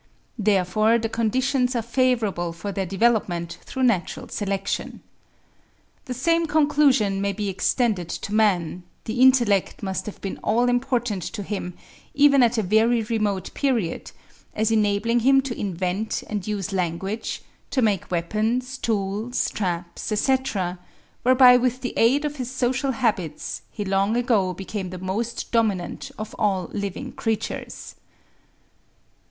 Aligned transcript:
Therefore 0.39 0.97
the 0.97 1.09
conditions 1.09 1.75
are 1.75 1.83
favourable 1.83 2.53
for 2.53 2.71
their 2.71 2.87
development 2.87 3.59
through 3.63 3.83
natural 3.83 4.29
selection. 4.29 5.03
The 6.05 6.15
same 6.15 6.47
conclusion 6.47 7.21
may 7.21 7.33
be 7.33 7.49
extended 7.49 8.09
to 8.09 8.33
man; 8.33 8.81
the 9.05 9.21
intellect 9.21 9.83
must 9.83 10.07
have 10.07 10.19
been 10.19 10.39
all 10.39 10.69
important 10.69 11.21
to 11.21 11.43
him, 11.43 11.75
even 12.15 12.41
at 12.41 12.57
a 12.57 12.63
very 12.63 13.03
remote 13.03 13.53
period, 13.53 14.11
as 14.55 14.71
enabling 14.71 15.19
him 15.19 15.39
to 15.41 15.55
invent 15.55 16.23
and 16.27 16.47
use 16.47 16.73
language, 16.73 17.43
to 17.69 17.83
make 17.83 18.09
weapons, 18.09 18.79
tools, 18.79 19.51
traps, 19.51 20.11
etc., 20.11 20.79
whereby 21.21 21.57
with 21.57 21.81
the 21.81 21.93
aid 21.95 22.25
of 22.25 22.37
his 22.37 22.49
social 22.49 22.93
habits, 22.93 23.61
he 23.69 23.85
long 23.85 24.17
ago 24.17 24.51
became 24.51 24.89
the 24.89 24.97
most 24.97 25.51
dominant 25.51 26.09
of 26.17 26.33
all 26.39 26.71
living 26.73 27.11
creatures. 27.11 27.93